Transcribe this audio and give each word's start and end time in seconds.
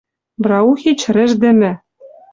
Браухич 0.41 0.99
рӹждӹмӹ— 1.15 1.71